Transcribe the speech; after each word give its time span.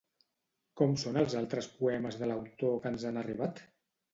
Com 0.81 0.95
són 1.01 1.19
els 1.25 1.35
altres 1.43 1.67
poemes 1.81 2.17
de 2.23 2.33
l'autor 2.33 2.75
que 2.87 2.93
ens 2.93 3.07
han 3.11 3.25
arribat? 3.25 3.67